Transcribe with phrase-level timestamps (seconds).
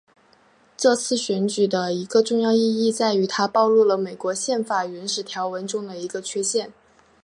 [0.75, 6.73] 这次选举的一个重要意义在于它暴露了美国宪法原始条文中的一个缺陷。